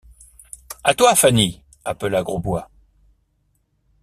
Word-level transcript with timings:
À 0.83 0.95
toi, 0.95 1.13
Fanny! 1.13 1.61
appela 1.85 2.23
Grosbois. 2.23 2.71